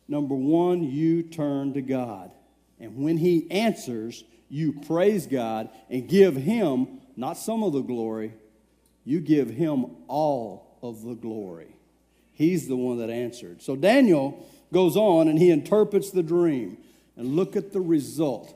[0.07, 2.31] number one, you turn to God.
[2.79, 8.35] And when He answers, you praise God and give Him not some of the glory,
[9.03, 11.75] you give Him all of the glory.
[12.33, 13.61] He's the one that answered.
[13.61, 16.77] So Daniel goes on and he interprets the dream.
[17.17, 18.55] And look at the result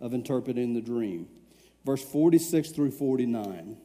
[0.00, 1.28] of interpreting the dream.
[1.84, 3.76] Verse 46 through 49.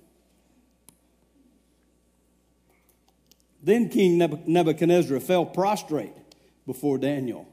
[3.64, 6.14] Then King Nebuchadnezzar fell prostrate
[6.66, 7.48] before Daniel.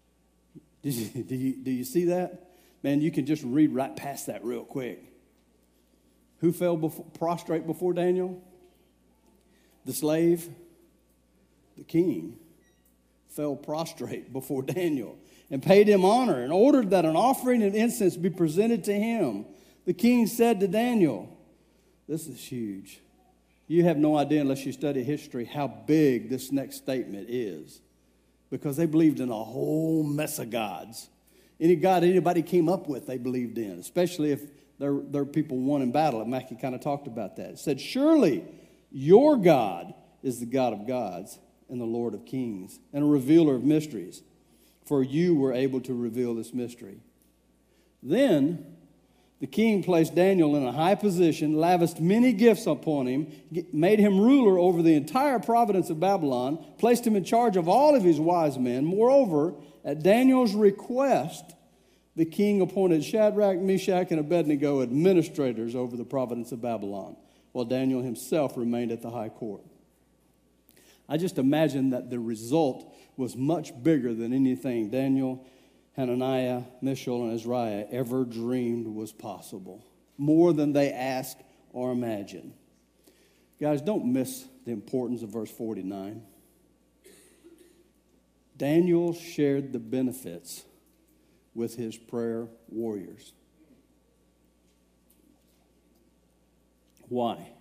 [0.82, 2.50] Did you, do, you, do you see that?
[2.82, 5.04] Man, you can just read right past that real quick.
[6.38, 8.42] Who fell before, prostrate before Daniel?
[9.84, 10.48] The slave,
[11.80, 12.36] the king,
[13.30, 15.18] fell prostrate before Daniel
[15.50, 19.46] and paid him honor and ordered that an offering of incense be presented to him.
[19.86, 21.34] The king said to Daniel,
[22.06, 23.00] This is huge.
[23.66, 27.80] You have no idea, unless you study history, how big this next statement is.
[28.50, 31.08] Because they believed in a whole mess of gods.
[31.58, 34.42] Any God anybody came up with, they believed in, especially if
[34.78, 36.20] their, their people won in battle.
[36.20, 37.50] And Mackie kind of talked about that.
[37.50, 38.44] It said, Surely
[38.90, 41.38] your God is the God of gods
[41.70, 44.22] and the Lord of kings and a revealer of mysteries,
[44.84, 46.98] for you were able to reveal this mystery.
[48.02, 48.76] Then
[49.40, 53.28] the king placed Daniel in a high position, lavished many gifts upon him,
[53.72, 57.94] made him ruler over the entire province of Babylon, placed him in charge of all
[57.96, 58.84] of his wise men.
[58.84, 61.54] Moreover, at Daniel's request,
[62.16, 67.16] the king appointed Shadrach, Meshach, and Abednego administrators over the province of Babylon,
[67.52, 69.62] while Daniel himself remained at the high court.
[71.10, 75.44] I just imagine that the result was much bigger than anything Daniel
[75.96, 79.84] Hananiah, Mishael, and Azariah ever dreamed was possible,
[80.16, 81.36] more than they ask
[81.72, 82.54] or imagine.
[83.60, 86.22] Guys, don't miss the importance of verse 49.
[88.56, 90.64] Daniel shared the benefits
[91.54, 93.32] with his prayer warriors.
[97.08, 97.52] Why?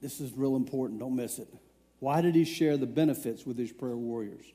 [0.00, 1.00] This, is real important.
[1.00, 1.48] Don't miss it.
[1.98, 4.46] Why did he share the benefits with his prayer warriors?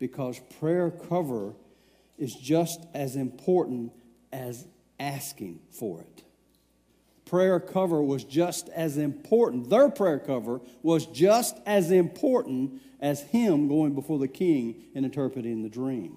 [0.00, 1.54] because prayer cover
[2.18, 3.92] is just as important
[4.32, 4.66] as
[4.98, 6.24] asking for it.
[7.24, 9.70] Prayer cover was just as important.
[9.70, 15.62] Their prayer cover was just as important as him going before the king and interpreting
[15.62, 16.16] the dream.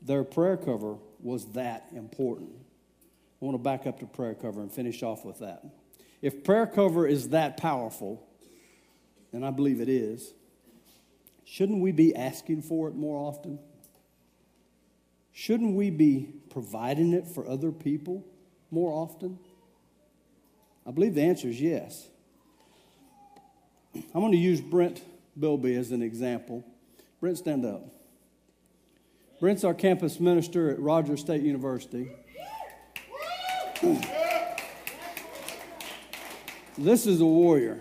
[0.00, 2.50] their prayer cover was that important.
[3.42, 5.64] I want to back up to prayer cover and finish off with that.
[6.20, 8.26] If prayer cover is that powerful,
[9.32, 10.32] and I believe it is,
[11.44, 13.58] shouldn't we be asking for it more often?
[15.32, 18.26] Shouldn't we be providing it for other people
[18.70, 19.38] more often?
[20.84, 22.08] I believe the answer is yes.
[23.94, 25.02] I'm going to use Brent
[25.38, 26.64] Bilby as an example.
[27.20, 27.82] Brent, stand up.
[29.38, 32.10] Brent's our campus minister at Rogers State University.
[36.78, 37.80] this is a warrior.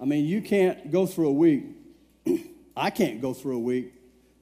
[0.00, 1.64] I mean, you can't go through a week.
[2.76, 3.92] I can't go through a week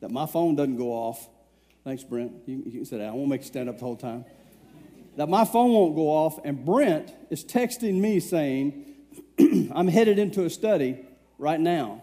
[0.00, 1.28] that my phone doesn't go off.
[1.84, 2.32] Thanks, Brent.
[2.46, 3.08] You, you can sit down.
[3.08, 4.24] I won't make you stand up the whole time.
[5.16, 8.84] That my phone won't go off, and Brent is texting me saying,
[9.74, 10.98] I'm headed into a study
[11.38, 12.02] right now.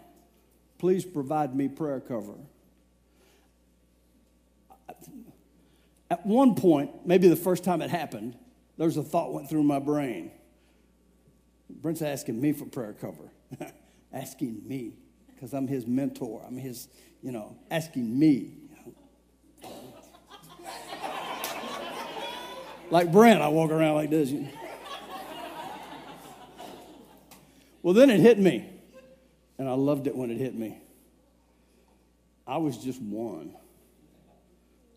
[0.79, 2.33] Please provide me prayer cover.
[6.09, 8.35] At one point, maybe the first time it happened,
[8.77, 10.31] there's a thought went through my brain.
[11.83, 13.29] Brent's asking me for prayer cover,
[14.13, 14.93] asking me,
[15.27, 16.41] because I'm his mentor.
[16.47, 16.87] I'm his,
[17.21, 18.53] you know, asking me.
[22.89, 24.33] like Brent, I walk around like this.
[27.81, 28.69] Well, then it hit me,
[29.57, 30.77] and I loved it when it hit me.
[32.47, 33.57] I was just one.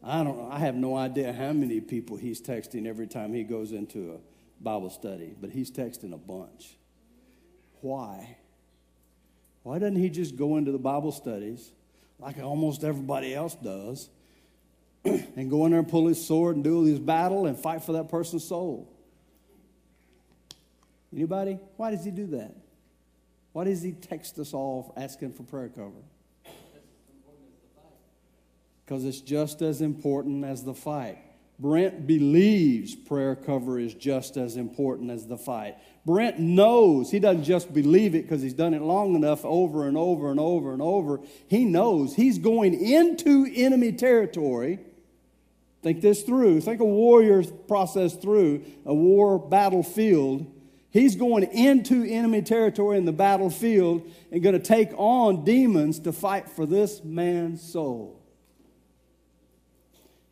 [0.04, 0.52] I don't.
[0.52, 4.35] I have no idea how many people he's texting every time he goes into a
[4.60, 6.76] Bible study, but he's texting a bunch.
[7.80, 8.36] Why?
[9.62, 11.72] Why doesn't he just go into the Bible studies
[12.18, 14.08] like almost everybody else does
[15.04, 17.92] and go in there and pull his sword and do his battle and fight for
[17.92, 18.92] that person's soul?
[21.12, 21.58] Anybody?
[21.76, 22.54] Why does he do that?
[23.52, 26.02] Why does he text us all asking for prayer cover?
[28.86, 31.18] because it's just as important as the fight.
[31.58, 35.76] Brent believes prayer cover is just as important as the fight.
[36.04, 39.96] Brent knows, he doesn't just believe it because he's done it long enough over and
[39.96, 41.20] over and over and over.
[41.48, 44.80] He knows he's going into enemy territory.
[45.82, 46.60] Think this through.
[46.60, 50.52] Think a warrior process through a war battlefield.
[50.90, 56.12] He's going into enemy territory in the battlefield and going to take on demons to
[56.12, 58.22] fight for this man's soul.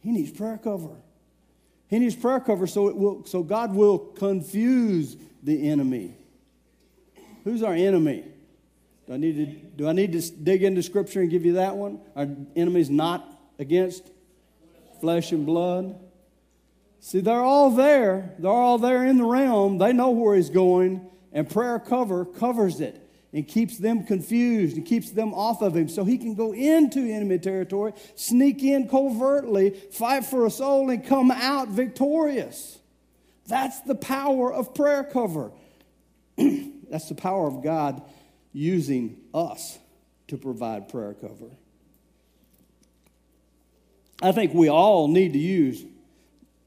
[0.01, 0.97] He needs prayer cover.
[1.89, 6.17] He needs prayer cover so, it will, so God will confuse the enemy.
[7.45, 8.25] Who's our enemy?
[9.07, 11.77] Do I, need to, do I need to dig into Scripture and give you that
[11.77, 12.01] one?
[12.17, 12.27] Our
[12.57, 13.29] enemy's not
[13.59, 14.11] against
[15.01, 16.01] flesh and blood.
[17.01, 18.35] See, they're all there.
[18.39, 19.77] They're all there in the realm.
[19.77, 23.04] They know where he's going, and prayer cover covers it
[23.35, 27.01] and keeps them confused and keeps them off of him so he can go into
[27.01, 32.79] enemy territory, sneak in covertly, fight for a soul, and come out victorious.
[33.49, 35.51] That's the power of prayer cover.
[36.39, 38.03] That's the power of God
[38.53, 39.81] using us
[40.29, 41.51] to provide prayer cover.
[44.23, 45.85] I think we all need to use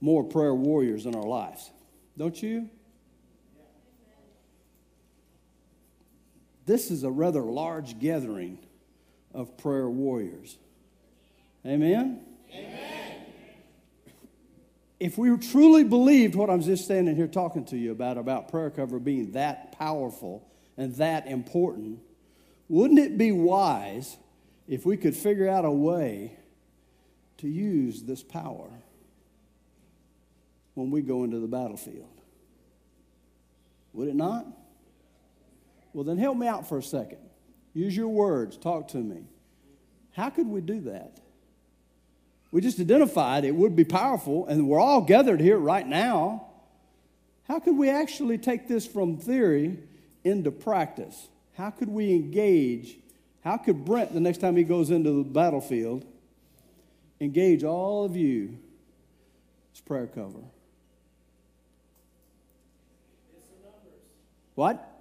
[0.01, 1.71] more prayer warriors in our lives.
[2.17, 2.69] Don't you?
[6.67, 8.59] This is a rather large gathering
[9.33, 10.57] of prayer warriors.
[11.65, 12.21] Amen?
[12.53, 13.21] Amen.
[14.99, 18.69] If we truly believed what I'm just standing here talking to you about, about prayer
[18.69, 20.45] cover being that powerful
[20.75, 21.99] and that important,
[22.67, 24.17] wouldn't it be wise
[24.67, 26.37] if we could figure out a way
[27.37, 28.69] to use this power
[30.73, 32.09] when we go into the battlefield?
[33.93, 34.45] Would it not?
[35.93, 37.19] Well, then help me out for a second.
[37.73, 38.57] Use your words.
[38.57, 39.23] Talk to me.
[40.13, 41.19] How could we do that?
[42.51, 46.47] We just identified it would be powerful, and we're all gathered here right now.
[47.47, 49.77] How could we actually take this from theory
[50.23, 51.27] into practice?
[51.55, 52.97] How could we engage?
[53.43, 56.05] How could Brent, the next time he goes into the battlefield,
[57.19, 58.57] engage all of you
[59.73, 60.39] as prayer cover?
[64.55, 64.96] What?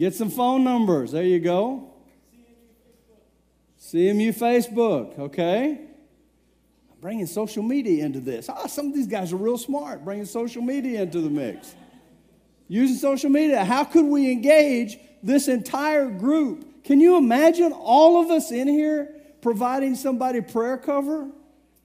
[0.00, 1.12] Get some phone numbers.
[1.12, 1.92] There you go.
[3.78, 5.72] CMU Facebook, okay?
[5.72, 8.48] I'm Bringing social media into this.
[8.48, 11.74] Ah, some of these guys are real smart, bringing social media into the mix.
[12.66, 13.62] Using social media.
[13.62, 16.82] How could we engage this entire group?
[16.82, 21.28] Can you imagine all of us in here providing somebody prayer cover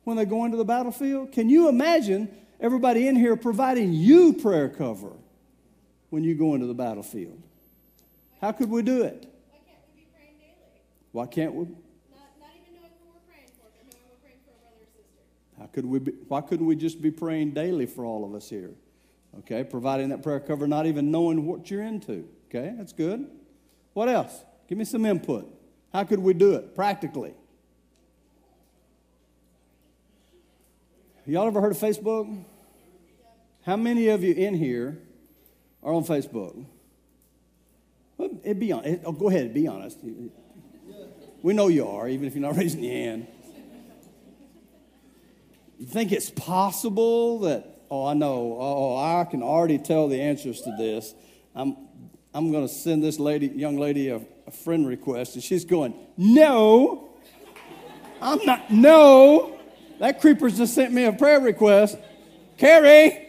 [0.05, 1.33] when they go into the battlefield?
[1.33, 2.29] Can you imagine
[2.61, 5.11] everybody in here providing you prayer cover
[6.11, 7.41] when you go into the battlefield?
[8.45, 9.25] How could we do it?
[9.49, 10.81] Why can't we be praying daily?
[11.13, 11.63] Why can't we?
[11.63, 11.71] Not,
[12.39, 14.85] not even knowing who we're praying for, but knowing we're praying for a brother
[15.57, 18.47] How could we be, why couldn't we just be praying daily for all of us
[18.47, 18.69] here?
[19.39, 22.29] Okay, providing that prayer cover, not even knowing what you're into.
[22.49, 23.25] Okay, that's good.
[23.93, 24.45] What else?
[24.69, 25.51] Give me some input.
[25.91, 27.33] How could we do it practically?
[31.25, 32.45] Y'all ever heard of Facebook?
[33.65, 35.01] How many of you in here
[35.81, 36.63] are on Facebook?
[38.17, 39.99] Well, be on, it, oh, go ahead, be honest.
[41.41, 43.27] We know you are, even if you're not raising your hand.
[45.77, 50.21] You think it's possible that, oh, I know, oh, oh I can already tell the
[50.21, 51.13] answers to this.
[51.53, 51.75] I'm,
[52.33, 55.93] I'm going to send this lady, young lady a, a friend request, and she's going,
[56.17, 57.09] no,
[58.21, 59.59] I'm not, no.
[59.99, 61.97] That creeper's just sent me a prayer request.
[62.57, 63.24] Carrie,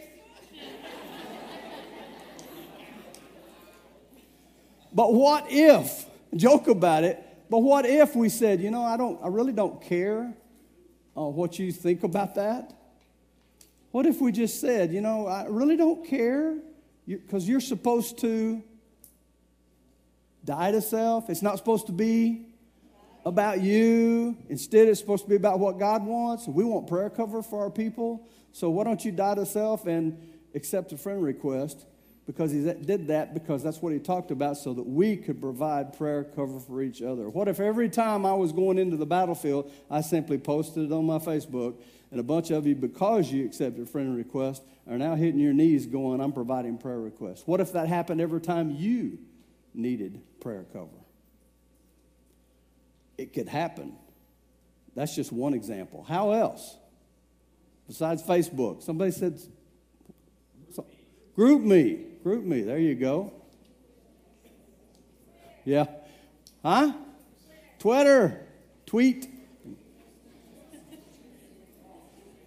[4.96, 9.22] But what if, joke about it, but what if we said, you know, I don't
[9.22, 10.32] I really don't care
[11.14, 12.72] uh, what you think about that?
[13.90, 16.56] What if we just said, you know, I really don't care
[17.06, 18.62] because you, are supposed to
[20.46, 21.28] die to self.
[21.28, 22.46] It's not supposed to be
[23.26, 24.34] about you.
[24.48, 26.48] Instead, it's supposed to be about what God wants.
[26.48, 28.26] We want prayer cover for our people.
[28.52, 30.18] So why don't you die to self and
[30.54, 31.84] accept a friend request?
[32.26, 35.96] Because he did that because that's what he talked about so that we could provide
[35.96, 37.28] prayer cover for each other.
[37.28, 41.06] What if every time I was going into the battlefield, I simply posted it on
[41.06, 45.14] my Facebook, and a bunch of you, because you accepted a friend request, are now
[45.14, 47.46] hitting your knees going, I'm providing prayer requests?
[47.46, 49.18] What if that happened every time you
[49.72, 50.88] needed prayer cover?
[53.18, 53.94] It could happen.
[54.94, 56.04] That's just one example.
[56.08, 56.76] How else?
[57.86, 59.38] Besides Facebook, somebody said,
[61.36, 62.05] GroupMe.
[62.26, 62.66] GroupMe.
[62.66, 63.32] There you go.
[65.64, 65.86] Yeah.
[66.60, 66.92] Huh?
[67.78, 68.44] Twitter.
[68.84, 69.28] Tweet.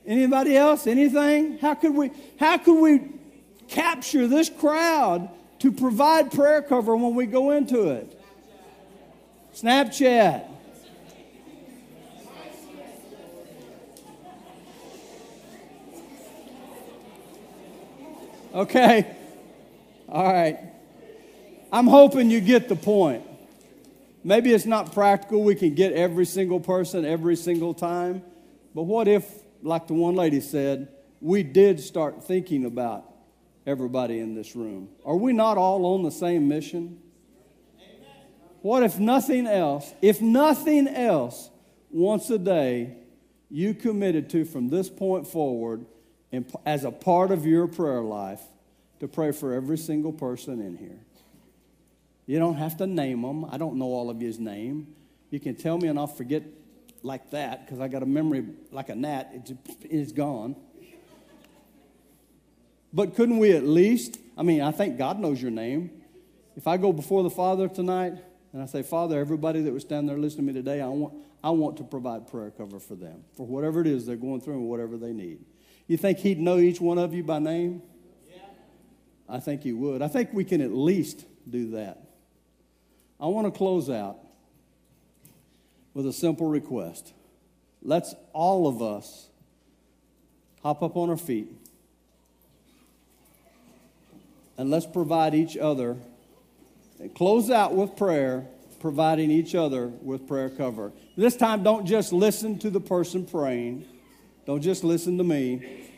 [0.05, 0.85] Anybody else?
[0.85, 1.59] Anything?
[1.59, 3.03] How could we how could we
[3.69, 8.21] capture this crowd to provide prayer cover when we go into it?
[9.55, 10.45] Snapchat.
[18.53, 19.15] Okay.
[20.11, 20.57] All right.
[21.71, 23.23] I'm hoping you get the point.
[24.23, 25.43] Maybe it's not practical.
[25.43, 28.23] We can get every single person every single time.
[28.73, 29.25] But what if,
[29.61, 30.87] like the one lady said,
[31.21, 33.05] we did start thinking about
[33.67, 34.89] everybody in this room?
[35.05, 36.99] Are we not all on the same mission?
[38.61, 41.49] What if nothing else, if nothing else,
[41.91, 42.97] once a day,
[43.49, 45.85] you committed to from this point forward,
[46.65, 48.41] as a part of your prayer life,
[48.99, 50.99] to pray for every single person in here.
[52.25, 53.45] You don't have to name them.
[53.45, 54.93] I don't know all of his name.
[55.31, 56.43] You can tell me and I'll forget
[57.01, 59.31] like that because I got a memory like a gnat.
[59.33, 60.55] It's, it's gone.
[62.91, 64.19] But couldn't we at least?
[64.37, 65.91] I mean, I think God knows your name.
[66.55, 68.13] If I go before the Father tonight
[68.51, 71.13] and I say, Father, everybody that was standing there listening to me today, I want,
[71.43, 74.55] I want to provide prayer cover for them, for whatever it is they're going through
[74.55, 75.39] and whatever they need.
[75.87, 77.81] You think He'd know each one of you by name?
[79.29, 80.01] I think you would.
[80.01, 82.01] I think we can at least do that.
[83.19, 84.17] I want to close out
[85.93, 87.13] with a simple request.
[87.83, 89.27] Let's all of us
[90.63, 91.47] hop up on our feet
[94.57, 95.95] and let's provide each other
[96.99, 98.45] and close out with prayer,
[98.81, 100.91] providing each other with prayer cover.
[101.15, 103.85] This time, don't just listen to the person praying,
[104.45, 105.88] don't just listen to me.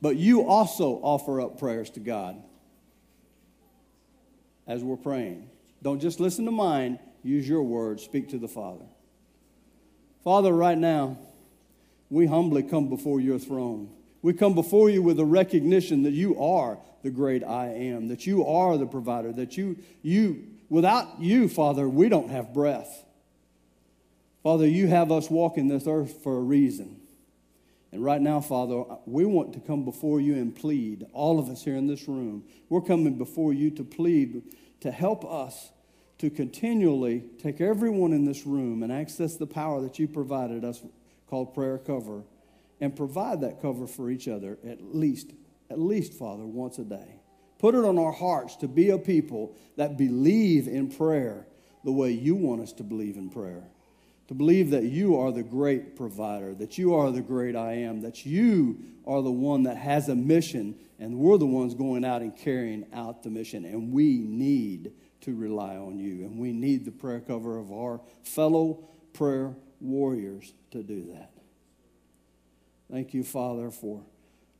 [0.00, 2.40] But you also offer up prayers to God
[4.66, 5.48] as we're praying.
[5.82, 8.84] Don't just listen to mine, use your words, speak to the Father.
[10.22, 11.18] Father, right now,
[12.10, 13.90] we humbly come before your throne.
[14.22, 18.26] We come before you with a recognition that you are the great I am, that
[18.26, 23.04] you are the provider, that you, you, without you, Father, we don't have breath.
[24.42, 26.97] Father, you have us walking this earth for a reason.
[27.90, 31.64] And right now, Father, we want to come before you and plead, all of us
[31.64, 32.44] here in this room.
[32.68, 34.42] We're coming before you to plead
[34.80, 35.72] to help us
[36.18, 40.82] to continually take everyone in this room and access the power that you provided us
[41.28, 42.24] called prayer cover
[42.80, 45.32] and provide that cover for each other at least,
[45.70, 47.20] at least, Father, once a day.
[47.58, 51.46] Put it on our hearts to be a people that believe in prayer
[51.84, 53.64] the way you want us to believe in prayer
[54.28, 58.02] to believe that you are the great provider, that you are the great I am,
[58.02, 62.20] that you are the one that has a mission, and we're the ones going out
[62.20, 63.64] and carrying out the mission.
[63.64, 68.00] And we need to rely on you, and we need the prayer cover of our
[68.22, 71.30] fellow prayer warriors to do that.
[72.90, 74.02] Thank you, Father, for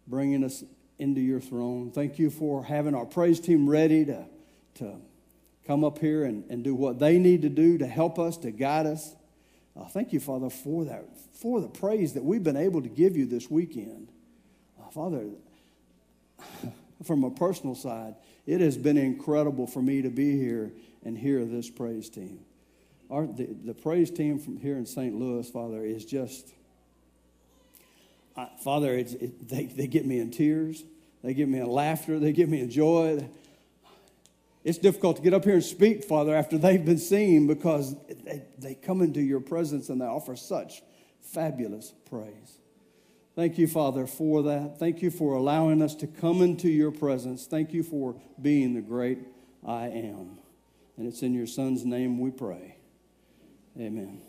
[0.07, 0.65] bringing us
[0.99, 1.91] into your throne.
[1.91, 4.25] Thank you for having our praise team ready to,
[4.77, 4.97] to
[5.67, 8.51] come up here and, and do what they need to do to help us, to
[8.51, 9.15] guide us.
[9.79, 11.05] Uh, thank you, Father, for that,
[11.35, 14.09] for the praise that we've been able to give you this weekend.
[14.81, 15.27] Uh, Father,
[17.05, 18.17] from a personal side,
[18.47, 20.73] it has been incredible for me to be here
[21.05, 22.41] and hear this praise team.
[23.11, 25.15] Our, the, the praise team from here in St.
[25.15, 26.53] Louis, Father, is just,
[28.37, 30.83] uh, Father, it, they, they get me in tears.
[31.23, 32.19] They get me in laughter.
[32.19, 33.29] They get me in joy.
[34.69, 38.43] It's difficult to get up here and speak, Father, after they've been seen because they,
[38.59, 40.83] they come into your presence and they offer such
[41.23, 42.59] fabulous praise.
[43.35, 44.79] Thank you, Father, for that.
[44.79, 47.47] Thank you for allowing us to come into your presence.
[47.47, 49.21] Thank you for being the great
[49.67, 50.37] I am.
[50.99, 52.77] And it's in your Son's name we pray.
[53.81, 54.28] Amen.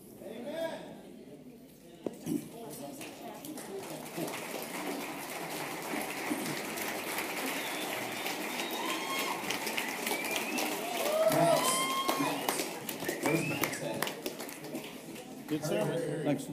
[15.50, 16.24] Good sermon.
[16.26, 16.46] Thanks.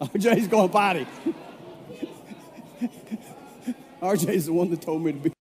[0.00, 1.04] RJ's going potty.
[4.00, 5.39] RJ's the one that told me to be.